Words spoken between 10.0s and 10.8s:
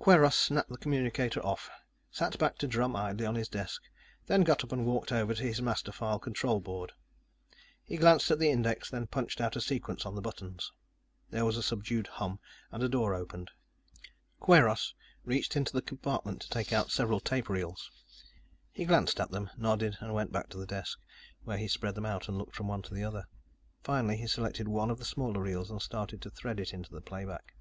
on the buttons.